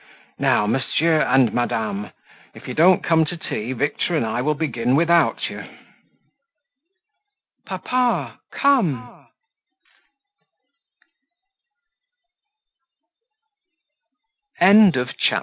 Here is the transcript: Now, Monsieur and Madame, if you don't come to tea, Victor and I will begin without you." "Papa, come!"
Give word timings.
Now, 0.39 0.65
Monsieur 0.67 1.21
and 1.21 1.53
Madame, 1.53 2.09
if 2.53 2.67
you 2.67 2.73
don't 2.73 3.03
come 3.03 3.25
to 3.25 3.37
tea, 3.37 3.73
Victor 3.73 4.15
and 4.15 4.25
I 4.25 4.41
will 4.41 4.55
begin 4.55 4.95
without 4.95 5.47
you." 5.51 5.63
"Papa, 7.67 8.39
come!" 8.49 9.27